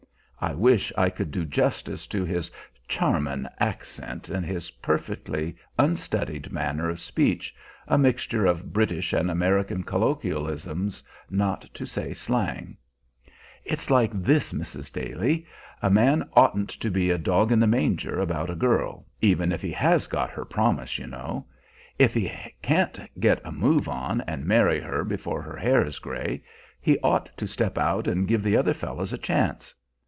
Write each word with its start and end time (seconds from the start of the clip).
I 0.43 0.55
wish 0.55 0.91
I 0.97 1.11
could 1.11 1.29
do 1.29 1.45
justice 1.45 2.07
to 2.07 2.25
his 2.25 2.49
"charmin'" 2.87 3.47
accent 3.59 4.27
and 4.27 4.43
his 4.43 4.71
perfectly 4.81 5.55
unstudied 5.77 6.51
manner 6.51 6.89
of 6.89 6.99
speech, 6.99 7.55
a 7.87 7.95
mixture 7.99 8.47
of 8.47 8.73
British 8.73 9.13
and 9.13 9.29
American 9.29 9.83
colloquialisms, 9.83 11.03
not 11.29 11.61
to 11.75 11.85
say 11.85 12.13
slang. 12.15 12.75
"It's 13.65 13.91
like 13.91 14.11
this, 14.13 14.51
Mrs. 14.51 14.91
Daly. 14.91 15.45
A 15.79 15.91
man 15.91 16.27
oughtn't 16.33 16.69
to 16.71 16.89
be 16.89 17.11
a 17.11 17.19
dog 17.19 17.51
in 17.51 17.59
the 17.59 17.67
manger 17.67 18.19
about 18.19 18.49
a 18.49 18.55
girl, 18.55 19.05
even 19.21 19.51
if 19.51 19.61
he 19.61 19.71
has 19.73 20.07
got 20.07 20.31
her 20.31 20.43
promise, 20.43 20.97
you 20.97 21.05
know. 21.05 21.45
If 21.99 22.15
he 22.15 22.31
can't 22.63 22.99
get 23.19 23.41
a 23.45 23.51
move 23.51 23.87
on 23.87 24.21
and 24.21 24.47
marry 24.47 24.79
her 24.79 25.03
before 25.03 25.43
her 25.43 25.57
hair 25.57 25.85
is 25.85 25.99
gray, 25.99 26.41
he 26.81 26.97
ought 27.03 27.29
to 27.37 27.45
step 27.45 27.77
out 27.77 28.07
and 28.07 28.27
give 28.27 28.41
the 28.41 28.57
other 28.57 28.73
fellows 28.73 29.13
a 29.13 29.19
chance. 29.19 29.75